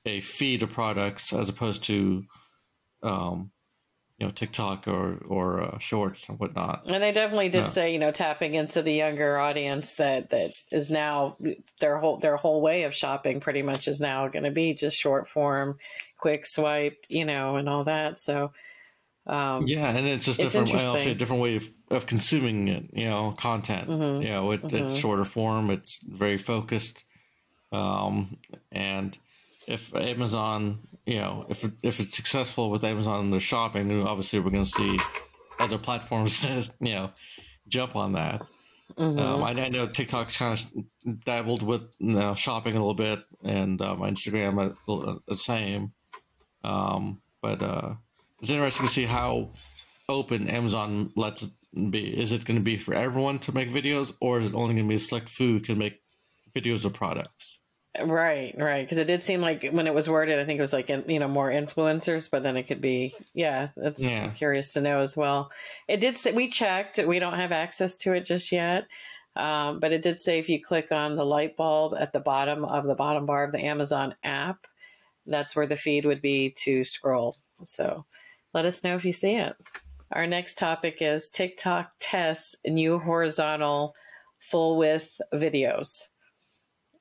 a 0.05 0.21
feed 0.21 0.63
of 0.63 0.69
products 0.71 1.33
as 1.33 1.49
opposed 1.49 1.83
to, 1.83 2.23
um, 3.03 3.51
you 4.17 4.25
know, 4.25 4.31
TikTok 4.31 4.87
or 4.87 5.17
or 5.27 5.61
uh, 5.61 5.77
Shorts 5.79 6.29
and 6.29 6.39
whatnot. 6.39 6.89
And 6.89 7.03
they 7.03 7.11
definitely 7.11 7.49
did 7.49 7.65
Yeah. 7.65 7.69
say, 7.69 7.91
you 7.93 7.99
know, 7.99 8.11
tapping 8.11 8.53
into 8.53 8.81
the 8.81 8.93
younger 8.93 9.37
audience 9.37 9.95
that 9.95 10.29
that 10.29 10.53
is 10.71 10.89
now 10.89 11.37
their 11.81 11.97
whole 11.97 12.17
their 12.17 12.37
whole 12.37 12.61
way 12.61 12.83
of 12.83 12.93
shopping 12.93 13.39
pretty 13.41 13.61
much 13.61 13.87
is 13.87 13.99
now 13.99 14.27
going 14.29 14.45
to 14.45 14.51
be 14.51 14.73
just 14.73 14.97
short 14.97 15.27
form, 15.29 15.77
quick 16.17 16.45
swipe, 16.45 16.97
you 17.09 17.25
know, 17.25 17.57
and 17.57 17.67
all 17.67 17.83
that. 17.83 18.17
So, 18.19 18.53
um, 19.27 19.65
Yeah, 19.67 19.89
and 19.89 20.07
it's 20.07 20.25
just 20.25 20.39
It's 20.39 20.53
different. 20.53 20.73
Also, 20.73 21.09
a 21.09 21.15
different 21.15 21.41
way 21.41 21.55
of, 21.57 21.69
of 21.89 22.05
consuming 22.05 22.67
it. 22.67 22.89
You 22.93 23.09
know, 23.09 23.31
content. 23.33 23.89
Mhm. 23.89 24.21
You 24.21 24.29
know, 24.29 24.51
it, 24.51 24.61
it's 24.63 24.93
Mhm. 24.93 24.97
shorter 24.97 25.25
form. 25.25 25.69
It's 25.69 25.99
very 26.03 26.37
focused. 26.37 27.03
Um, 27.71 28.37
and 28.71 29.17
if 29.67 29.93
Amazon, 29.95 30.79
you 31.05 31.17
know, 31.17 31.45
if 31.49 31.63
if 31.81 31.99
it's 31.99 32.15
successful 32.15 32.69
with 32.69 32.83
Amazon 32.83 33.25
and 33.25 33.33
their 33.33 33.39
shopping, 33.39 33.87
then 33.87 34.01
obviously 34.01 34.39
we're 34.39 34.51
going 34.51 34.63
to 34.63 34.69
see 34.69 34.99
other 35.59 35.77
platforms, 35.77 36.41
that, 36.43 36.69
you 36.79 36.93
know, 36.93 37.11
jump 37.67 37.95
on 37.95 38.13
that. 38.13 38.41
mhm. 38.97 39.19
Um, 39.19 39.43
I, 39.43 39.51
I 39.51 39.69
know 39.69 39.87
TikTok's 39.87 40.37
kind 40.37 40.59
of 40.59 41.23
dabbled 41.23 41.63
with 41.63 41.81
you 41.99 42.13
know, 42.13 42.35
shopping 42.35 42.75
a 42.75 42.79
little 42.79 42.93
bit, 42.93 43.23
and 43.43 43.81
um, 43.81 43.99
Instagram 43.99 44.71
uh, 44.71 44.73
the 44.87 45.19
the 45.27 45.35
same. 45.35 45.93
Um, 46.63 47.21
but 47.41 47.61
uh, 47.61 47.93
it's 48.41 48.49
interesting 48.49 48.87
to 48.87 48.91
see 48.93 49.05
how 49.05 49.51
open 50.09 50.47
Amazon 50.47 51.11
lets 51.15 51.43
it 51.43 51.51
be. 51.91 52.15
Is 52.19 52.31
it 52.31 52.45
going 52.45 52.57
to 52.57 52.63
be 52.63 52.77
for 52.77 52.93
everyone 52.93 53.39
to 53.39 53.51
make 53.51 53.69
videos, 53.69 54.13
or 54.19 54.39
is 54.39 54.47
it 54.49 54.55
only 54.55 54.75
going 54.75 54.85
to 54.85 54.89
be 54.89 54.95
a 54.95 54.99
select 54.99 55.29
few 55.29 55.59
can 55.59 55.77
make 55.77 55.99
videos 56.55 56.85
of 56.85 56.93
products? 56.93 57.59
Right, 58.03 58.53
right. 58.57 58.83
Because 58.83 58.97
it 58.97 59.05
did 59.05 59.23
seem 59.23 59.41
like 59.41 59.69
when 59.71 59.87
it 59.87 59.93
was 59.93 60.09
worded, 60.09 60.39
I 60.39 60.45
think 60.45 60.57
it 60.57 60.61
was 60.61 60.73
like 60.73 60.89
you 60.89 61.19
know 61.19 61.27
more 61.27 61.49
influencers, 61.49 62.29
but 62.29 62.43
then 62.43 62.57
it 62.57 62.63
could 62.63 62.81
be 62.81 63.13
yeah. 63.33 63.69
That's 63.77 64.01
Yeah. 64.01 64.29
curious 64.31 64.73
to 64.73 64.81
know 64.81 64.99
as 65.01 65.15
well. 65.15 65.51
It 65.87 65.97
did 65.99 66.17
say 66.17 66.31
we 66.31 66.47
checked. 66.49 66.97
We 66.97 67.19
don't 67.19 67.33
have 67.39 67.51
access 67.51 67.97
to 67.99 68.13
it 68.13 68.25
just 68.25 68.51
yet, 68.51 68.85
um, 69.35 69.79
but 69.79 69.91
it 69.91 70.01
did 70.01 70.19
say 70.19 70.39
if 70.39 70.49
you 70.49 70.63
click 70.63 70.91
on 70.91 71.15
the 71.15 71.25
light 71.25 71.55
bulb 71.57 71.93
at 71.97 72.11
the 72.13 72.19
bottom 72.19 72.65
of 72.65 72.85
the 72.85 72.95
bottom 72.95 73.25
bar 73.25 73.43
of 73.43 73.51
the 73.51 73.63
Amazon 73.63 74.15
app, 74.23 74.65
that's 75.25 75.55
where 75.55 75.67
the 75.67 75.77
feed 75.77 76.05
would 76.05 76.21
be 76.21 76.53
to 76.63 76.83
scroll. 76.83 77.37
So 77.65 78.05
let 78.53 78.65
us 78.65 78.83
know 78.83 78.95
if 78.95 79.05
you 79.05 79.13
see 79.13 79.35
it. 79.35 79.55
Our 80.11 80.27
next 80.27 80.57
topic 80.57 80.97
is 81.01 81.29
TikTok 81.29 81.91
tests 81.99 82.55
new 82.65 82.99
horizontal 82.99 83.95
full 84.39 84.77
width 84.77 85.19
videos. 85.33 86.09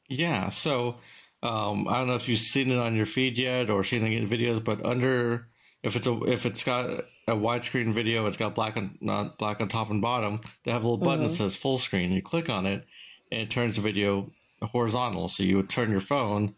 Yeah. 0.08 0.48
So 0.50 0.96
um, 1.42 1.88
I 1.88 1.98
don't 1.98 2.08
know 2.08 2.14
if 2.16 2.28
you've 2.28 2.38
seen 2.40 2.70
it 2.70 2.78
on 2.78 2.94
your 2.94 3.06
feed 3.06 3.38
yet 3.38 3.70
or 3.70 3.84
seen 3.84 4.04
it 4.06 4.12
in 4.12 4.28
videos, 4.28 4.62
but 4.62 4.84
under 4.84 5.48
if 5.82 5.96
it's 5.96 6.06
a 6.06 6.14
if 6.24 6.46
it's 6.46 6.62
got 6.64 6.88
a 7.26 7.34
widescreen 7.34 7.92
video, 7.92 8.26
it's 8.26 8.36
got 8.36 8.54
black 8.54 8.76
on 8.76 8.96
not 9.00 9.38
black 9.38 9.60
on 9.60 9.68
top 9.68 9.90
and 9.90 10.00
bottom. 10.02 10.40
They 10.64 10.70
have 10.72 10.82
a 10.82 10.88
little 10.88 11.04
button 11.04 11.24
that 11.24 11.30
says 11.30 11.56
full 11.56 11.78
screen. 11.78 12.12
You 12.12 12.22
click 12.22 12.48
on 12.50 12.66
it, 12.66 12.84
and 13.30 13.42
it 13.42 13.50
turns 13.50 13.76
the 13.76 13.82
video 13.82 14.30
horizontal. 14.62 15.28
So 15.28 15.42
you 15.42 15.56
would 15.56 15.68
turn 15.68 15.90
your 15.90 16.00
phone, 16.00 16.54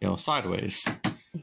you 0.00 0.08
know, 0.08 0.16
sideways, 0.16 0.84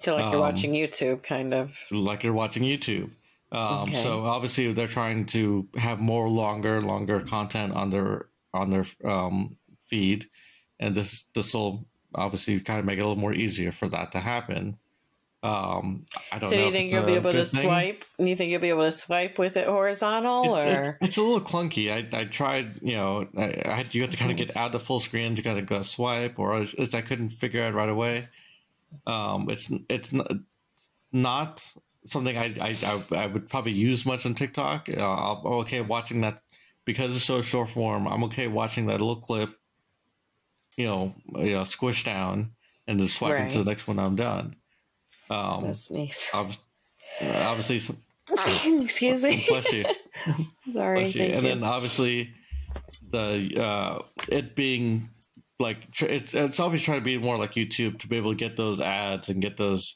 So 0.02 0.16
like 0.16 0.26
you're 0.26 0.36
Um, 0.36 0.40
watching 0.40 0.72
YouTube, 0.72 1.24
kind 1.24 1.54
of. 1.54 1.78
like 1.92 2.24
you're 2.24 2.34
watching 2.34 2.64
YouTube. 2.64 3.10
Um, 3.52 3.90
Okay. 3.90 3.98
So 3.98 4.24
obviously 4.26 4.72
they're 4.74 4.88
trying 4.88 5.26
to 5.28 5.68
have 5.78 6.00
more 6.00 6.30
longer, 6.30 6.82
longer 6.82 7.20
content 7.22 7.74
on 7.74 7.90
their 7.90 8.28
on 8.54 8.70
their 8.70 8.86
um, 9.04 9.58
feed, 9.90 10.28
and 10.80 10.96
this 10.96 11.26
this 11.34 11.54
will 11.54 11.86
obviously 12.16 12.60
kind 12.60 12.80
of 12.80 12.86
make 12.86 12.98
it 12.98 13.02
a 13.02 13.08
little 13.08 13.20
more 13.22 13.34
easier 13.34 13.72
for 13.72 13.88
that 13.90 14.12
to 14.14 14.20
happen. 14.20 14.78
Um, 15.44 16.08
I 16.32 16.40
don't 16.40 16.50
So 16.50 16.56
know. 16.56 16.66
you 16.66 16.72
think 16.72 16.92
you'll 16.92 17.06
be 17.06 17.14
able 17.14 17.32
to 17.32 17.46
thing. 17.46 17.62
swipe? 17.62 18.04
You 18.18 18.36
think 18.36 18.52
you'll 18.52 18.60
be 18.60 18.70
able 18.70 18.86
to 18.86 18.92
swipe 18.92 19.38
with 19.38 19.56
it 19.56 19.68
horizontal, 19.68 20.56
It's, 20.56 20.64
it's, 20.66 20.88
or 20.88 20.98
it's 21.02 21.18
a 21.18 21.22
little 21.22 21.42
clunky. 21.42 21.92
I, 21.92 22.20
I 22.20 22.26
tried, 22.26 22.82
you 22.82 22.94
know, 22.94 23.28
I, 23.38 23.62
I 23.66 23.74
had 23.76 23.94
you 23.94 24.02
have 24.02 24.12
to 24.12 24.18
kind 24.18 24.32
of 24.32 24.38
get 24.38 24.58
out 24.58 24.74
of 24.74 24.82
full 24.82 25.00
screen 25.00 25.36
to 25.36 25.42
kind 25.44 25.60
of 25.60 25.66
go 25.68 25.84
swipe, 25.84 26.40
or 26.40 26.62
it's, 26.62 26.96
I 26.96 27.02
couldn't 27.02 27.30
figure 27.30 27.62
out 27.64 27.76
right 27.76 27.88
away. 27.88 28.28
Um, 29.06 29.48
it's 29.50 29.70
it's 29.90 30.12
not, 30.12 30.32
it's 30.74 30.90
not 31.12 31.74
something 32.06 32.36
I, 32.38 32.56
I 32.60 32.76
I 32.84 33.04
I 33.16 33.28
would 33.28 33.48
probably 33.48 33.74
use 33.74 34.06
much 34.06 34.26
on 34.26 34.34
TikTok. 34.34 34.90
Uh, 34.90 35.02
I'm 35.02 35.46
okay 35.46 35.82
watching 35.82 36.22
that 36.22 36.42
because 36.84 37.16
it's 37.16 37.26
so 37.26 37.42
short 37.42 37.70
form. 37.70 38.08
I'm 38.08 38.24
okay 38.26 38.48
watching 38.48 38.88
that 38.88 39.00
little 39.02 39.18
clip, 39.18 39.52
you 40.78 40.86
know, 40.86 41.14
you 41.36 41.54
know, 41.54 41.64
squish 41.66 42.04
down 42.06 42.52
and 42.88 43.00
just 43.00 43.18
swipe 43.18 43.34
Right. 43.34 43.52
the 43.52 43.64
next 43.66 43.88
one. 43.88 44.00
I'm 44.00 44.16
done. 44.16 44.56
Um, 45.30 45.66
that's 45.66 45.92
nice. 45.92 46.30
obvi- 46.32 46.60
obviously, 47.22 47.80
some- 47.82 48.02
Excuse 48.84 49.24
me. 49.24 49.44
bless 49.50 49.72
you. 49.74 49.86
Sorry. 50.74 51.02
Bless 51.04 51.16
you. 51.16 51.24
and 51.24 51.44
you. 51.44 51.50
then 51.50 51.64
obviously 51.64 52.32
the 53.12 53.54
uh 53.62 54.02
it 54.30 54.56
being 54.56 55.10
like 55.60 55.90
tr- 55.92 56.06
it's, 56.06 56.34
it's 56.34 56.60
obviously 56.60 56.86
trying 56.86 57.00
to 57.00 57.04
be 57.06 57.18
more 57.18 57.38
like 57.38 57.54
youtube 57.54 57.98
to 58.00 58.08
be 58.08 58.18
able 58.18 58.32
to 58.32 58.36
get 58.36 58.56
those 58.58 58.80
ads 58.82 59.30
and 59.30 59.42
get 59.42 59.56
those 59.58 59.96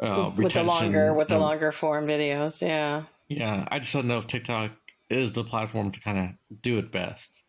uh 0.00 0.30
with 0.36 0.52
the 0.52 0.62
longer 0.64 1.14
with 1.14 1.28
the 1.28 1.34
and- 1.34 1.42
longer 1.42 1.70
form 1.72 2.06
videos, 2.06 2.60
yeah. 2.60 3.04
yeah 3.28 3.66
i 3.70 3.78
just 3.78 3.92
don't 3.92 4.06
know 4.06 4.18
if 4.18 4.26
tiktok 4.26 4.72
is 5.08 5.32
the 5.32 5.44
platform 5.44 5.90
to 5.92 6.00
kind 6.00 6.18
of 6.18 6.60
do 6.62 6.78
it 6.78 6.90
best 6.90 7.42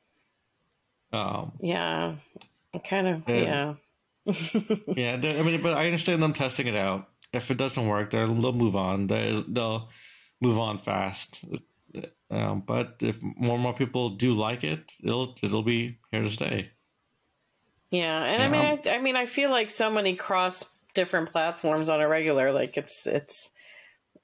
um 1.12 1.51
Yeah. 1.59 2.15
Kind 2.88 3.08
of, 3.08 3.28
Yeah. 3.28 3.76
yeah. 4.88 5.14
i 5.24 5.42
mean 5.42 5.62
but 5.64 5.76
i 5.76 5.86
understand 5.86 6.22
them 6.22 6.34
testing 6.34 6.68
it 6.68 6.76
out 6.76 7.08
if 7.34 7.50
it 7.50 7.58
doesn't 7.58 7.88
work 7.88 8.12
they'll, 8.12 8.28
move 8.28 8.76
on 8.76 9.08
they, 9.08 9.44
they'll 9.48 9.90
move 10.42 10.60
on 10.60 10.78
fast 10.78 11.44
um, 12.30 12.62
but 12.66 12.98
if 13.00 13.18
more 13.22 13.56
and 13.56 13.64
more 13.64 13.74
people 13.74 14.10
do 14.12 14.34
like 14.34 14.64
it 14.64 14.92
it'll 15.04 15.36
it'll 15.42 15.64
be 15.64 15.98
here 16.12 16.22
to 16.22 16.30
stay 16.30 16.70
Yeah, 17.92 18.24
and 18.24 18.44
I 18.44 18.48
mean, 18.50 18.80
I, 18.86 18.98
I 18.98 19.02
mean, 19.02 19.16
I 19.16 19.26
feel 19.26 19.50
like 19.50 19.72
so 19.72 19.90
many 19.90 20.16
cross 20.16 20.64
different 20.94 21.32
platforms 21.32 21.90
on 21.90 22.00
a 22.02 22.08
regular. 22.08 22.52
Like 22.52 22.78
it's 22.78 23.08
it's, 23.08 23.50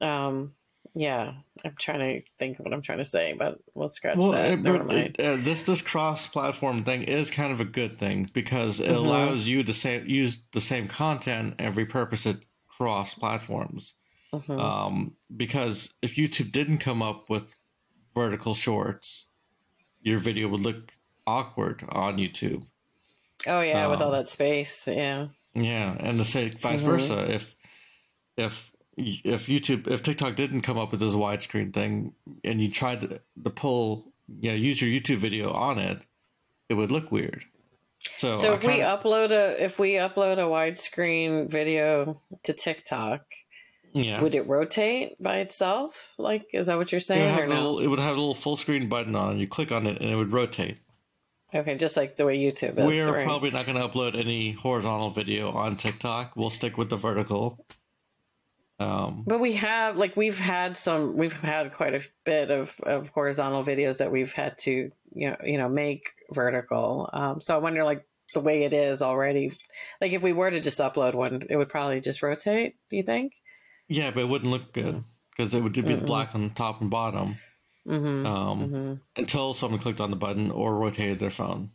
um, 0.01 0.53
yeah. 0.93 1.33
I'm 1.63 1.75
trying 1.79 1.99
to 2.21 2.27
think 2.37 2.59
of 2.59 2.65
what 2.65 2.73
I'm 2.73 2.81
trying 2.81 2.99
to 2.99 3.05
say, 3.05 3.33
but 3.33 3.57
we'll 3.73 3.89
scratch 3.89 4.17
Well, 4.17 4.31
that. 4.31 4.59
Never 4.59 4.83
mind. 4.83 5.19
uh, 5.19 5.37
this 5.37 5.63
this 5.63 5.81
cross-platform 5.81 6.83
thing 6.83 7.03
is 7.03 7.31
kind 7.31 7.51
of 7.51 7.59
a 7.59 7.65
good 7.65 7.97
thing 7.97 8.29
because 8.33 8.79
it 8.79 8.89
Mhm. 8.89 8.95
allows 8.97 9.47
you 9.47 9.63
to 9.63 9.73
say, 9.73 10.03
use 10.05 10.39
the 10.51 10.61
same 10.61 10.87
content 10.87 11.55
and 11.59 11.75
repurpose 11.75 12.25
it 12.25 12.45
cross 12.67 13.13
platforms. 13.15 13.93
Mhm. 14.33 14.59
Um, 14.59 15.15
because 15.35 15.93
if 16.01 16.15
YouTube 16.15 16.51
didn't 16.51 16.79
come 16.79 17.01
up 17.01 17.29
with 17.29 17.57
vertical 18.13 18.53
shorts, 18.53 19.27
your 20.01 20.19
video 20.19 20.47
would 20.49 20.59
look 20.61 20.93
awkward 21.25 21.83
on 21.89 22.17
YouTube. 22.17 22.63
oh 23.47 23.61
yeah, 23.61 23.87
with 23.87 24.01
all 24.01 24.07
um, 24.13 24.13
that 24.19 24.29
space. 24.29 24.87
Yeah. 24.87 25.27
Yeah, 25.53 25.95
and 25.99 26.17
to 26.19 26.25
say 26.25 26.49
vice 26.49 26.81
Mhm. 26.81 26.85
versa, 26.85 27.33
if 27.33 27.55
if 28.37 28.71
if 28.97 29.47
YouTube 29.47 29.87
if 29.87 30.03
TikTok 30.03 30.35
didn't 30.35 30.61
come 30.61 30.77
up 30.77 30.91
with 30.91 30.99
this 30.99 31.13
widescreen 31.13 31.73
thing 31.73 32.13
and 32.43 32.61
you 32.61 32.71
tried 32.71 33.01
to, 33.01 33.21
to 33.43 33.49
pull 33.49 34.11
you 34.39 34.51
know 34.51 34.55
use 34.55 34.81
your 34.81 34.89
YouTube 34.89 35.17
video 35.17 35.51
on 35.51 35.79
it, 35.79 36.05
it 36.69 36.75
would 36.75 36.91
look 36.91 37.11
weird. 37.11 37.43
So, 38.17 38.35
So 38.35 38.53
if 38.53 38.61
we 38.61 38.73
kinda- 38.73 39.01
upload 39.03 39.31
a 39.31 39.63
if 39.63 39.79
we 39.79 39.93
upload 39.93 40.37
a 40.37 40.43
widescreen 40.49 41.49
video 41.49 42.21
to 42.43 42.53
TikTok, 42.53 43.21
yeah, 43.93 44.21
would 44.21 44.35
it 44.35 44.47
rotate 44.47 45.21
by 45.21 45.37
itself? 45.39 46.13
Like, 46.17 46.45
is 46.53 46.67
that 46.67 46.77
what 46.77 46.91
you're 46.91 46.97
it 46.97 47.01
would, 47.01 47.05
saying, 47.05 47.39
or 47.39 47.47
no? 47.47 47.55
little, 47.55 47.79
it 47.79 47.87
would 47.87 47.99
have 47.99 48.15
a 48.15 48.19
little 48.19 48.35
full 48.35 48.57
screen 48.57 48.87
button 48.89 49.15
on, 49.15 49.37
it. 49.37 49.39
you 49.39 49.47
click 49.47 49.71
on 49.71 49.87
it, 49.87 50.01
and 50.01 50.09
it 50.09 50.15
would 50.15 50.31
rotate. 50.33 50.79
Okay, 51.53 51.77
just 51.77 51.95
like 51.95 52.17
the 52.17 52.25
way 52.25 52.37
YouTube 52.37 52.77
is. 52.77 52.85
We're 52.85 53.13
right? 53.13 53.25
probably 53.25 53.51
not 53.51 53.65
going 53.65 53.77
to 53.77 53.87
upload 53.87 54.17
any 54.17 54.51
horizontal 54.51 55.09
video 55.11 55.51
on 55.51 55.77
TikTok. 55.77 56.35
We'll 56.35 56.49
stick 56.49 56.77
with 56.77 56.89
the 56.89 56.97
vertical. 56.97 57.65
Um, 58.79 59.23
But 59.25 59.39
we 59.39 59.53
have 59.53 59.95
like 59.95 60.17
we've 60.17 60.39
had 60.39 60.77
some 60.77 61.15
we've 61.15 61.33
had 61.33 61.73
quite 61.73 61.95
a 61.95 62.01
bit 62.25 62.51
of, 62.51 62.75
of 62.81 63.07
horizontal 63.09 63.63
videos 63.63 63.97
that 63.97 64.11
we've 64.11 64.33
had 64.33 64.57
to 64.59 64.91
you 65.13 65.29
know 65.29 65.37
you 65.43 65.57
know 65.57 65.69
make 65.69 66.11
vertical. 66.31 67.09
Um, 67.13 67.41
so 67.41 67.55
I 67.55 67.59
wonder 67.59 67.83
like 67.83 68.05
the 68.33 68.41
way 68.41 68.63
it 68.63 68.73
is 68.73 69.01
already. 69.01 69.53
Like 70.01 70.11
if 70.11 70.21
we 70.21 70.33
were 70.33 70.51
to 70.51 70.59
just 70.59 70.79
upload 70.79 71.13
one, 71.13 71.47
it 71.49 71.55
would 71.55 71.69
probably 71.69 72.01
just 72.01 72.21
rotate. 72.21 72.75
Do 72.89 72.97
you 72.97 73.03
think? 73.03 73.33
yeah, 73.87 74.11
but 74.11 74.21
it 74.21 74.29
wouldn't 74.29 74.51
look 74.51 74.73
good 74.73 75.03
because 75.31 75.53
it 75.53 75.61
would 75.61 75.73
be 75.73 75.81
Mm-mm. 75.81 76.05
black 76.05 76.33
on 76.33 76.43
the 76.43 76.53
top 76.53 76.81
and 76.81 76.89
bottom. 76.89 77.35
Mm-hmm. 77.87 78.25
Um, 78.25 78.59
mm-hmm. 78.59 78.93
until 79.15 79.53
someone 79.53 79.79
clicked 79.79 80.01
on 80.01 80.09
the 80.09 80.15
button 80.15 80.49
or 80.49 80.75
rotated 80.75 81.19
their 81.19 81.29
phone. 81.29 81.69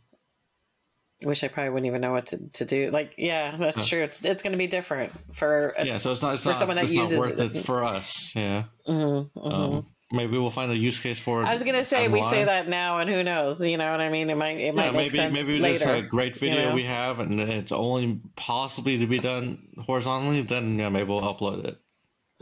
Wish 1.23 1.43
I 1.43 1.47
probably 1.47 1.69
wouldn't 1.71 1.87
even 1.87 2.01
know 2.01 2.11
what 2.11 2.27
to, 2.27 2.37
to 2.53 2.65
do. 2.65 2.89
Like, 2.91 3.13
yeah, 3.17 3.55
that's 3.57 3.77
Huh. 3.77 3.85
true. 3.85 4.03
It's 4.03 4.23
it's 4.23 4.41
going 4.43 4.51
to 4.53 4.57
be 4.57 4.67
different 4.67 5.11
for 5.35 5.69
a, 5.77 5.85
yeah, 5.85 5.97
so 5.97 6.11
it's 6.11 6.21
not 6.21 6.33
it's 6.33 6.43
for 6.43 6.49
not, 6.49 6.57
someone 6.59 6.75
that 6.77 6.85
it's 6.85 6.93
uses 6.93 7.11
not 7.17 7.19
worth 7.37 7.39
it. 7.55 7.65
for 7.65 7.83
us. 7.83 8.35
Yeah. 8.35 8.63
Mhm, 8.87 9.31
mhm. 9.35 9.53
Um, 9.53 9.85
maybe 10.11 10.37
we'll 10.37 10.49
find 10.51 10.71
a 10.71 10.77
use 10.77 10.99
case 10.99 11.19
for 11.19 11.41
it. 11.43 11.45
I 11.47 11.53
was 11.53 11.63
gonna 11.63 11.83
say 11.83 12.03
down 12.03 12.11
the 12.11 12.17
we 12.17 12.23
say 12.23 12.43
that 12.45 12.67
now, 12.67 12.97
and 12.99 13.09
who 13.09 13.23
knows? 13.23 13.61
You 13.61 13.77
know 13.77 13.91
what 13.91 14.01
I 14.01 14.09
mean? 14.09 14.29
It 14.29 14.37
might 14.37 14.59
it 14.59 14.75
might 14.75 14.85
Yeah, 14.85 14.91
make 14.91 14.97
maybe 15.13 15.17
sense 15.17 15.33
maybe 15.33 15.59
later. 15.59 15.85
there's 15.85 15.99
a 15.99 16.07
great 16.07 16.37
video 16.37 16.69
know? 16.69 16.75
we 16.75 16.83
have, 16.83 17.19
and 17.19 17.39
it's 17.39 17.71
only 17.71 18.19
possibly 18.35 18.97
to 18.99 19.07
be 19.07 19.19
done 19.19 19.67
horizontally. 19.79 20.41
Then 20.41 20.79
yeah, 20.79 20.89
maybe 20.89 21.07
we'll 21.09 21.21
upload 21.21 21.65
it. 21.65 21.77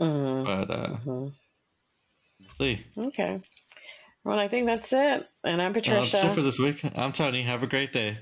Mhm, 0.00 0.44
But 0.44 0.70
uh, 0.70 0.96
mhm. 1.04 1.32
see, 2.58 2.80
Okay. 2.96 3.40
Well, 4.24 4.38
I 4.38 4.48
think 4.48 4.66
that's 4.66 4.92
it. 4.92 5.26
And 5.44 5.62
I'm 5.62 5.70
uh, 5.70 5.74
that's 5.74 5.86
Patricia. 5.88 6.26
it 6.26 6.34
for 6.34 6.42
this 6.42 6.58
week. 6.58 6.82
I'm 6.96 7.12
Tony. 7.12 7.42
Have 7.42 7.62
a 7.62 7.66
great 7.66 7.92
day. 7.92 8.18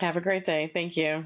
Have 0.00 0.16
a 0.16 0.20
great 0.20 0.44
day. 0.44 0.70
Thank 0.72 0.96
you. 0.96 1.24